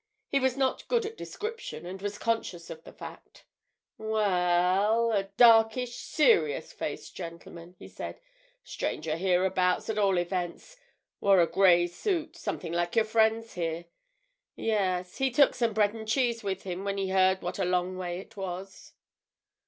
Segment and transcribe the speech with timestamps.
[0.29, 3.45] He was not good at description and was conscious of the fact.
[3.99, 8.19] "Well, a darkish, serious faced gentleman," he said.
[8.63, 10.75] "Stranger hereabouts, at all events.
[11.19, 13.85] Wore a grey suit—something like your friend's there.
[14.55, 18.17] Yes—he took some bread and cheese with him when he heard what a long way
[18.17, 18.93] it was."